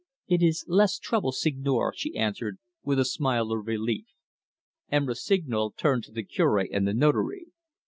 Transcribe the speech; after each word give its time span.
"It 0.27 0.41
is 0.41 0.65
less 0.67 0.97
trouble, 0.97 1.31
Seigneur," 1.31 1.93
she 1.95 2.17
answered, 2.17 2.57
with 2.83 2.97
a 2.99 3.05
smile 3.05 3.51
of 3.51 3.67
relief. 3.67 4.07
M. 4.91 5.05
Rossignol 5.05 5.73
turned 5.77 6.05
to 6.05 6.11
the 6.11 6.23
Cure 6.23 6.57
and 6.57 6.87
the 6.87 6.93
Notary. 6.95 7.49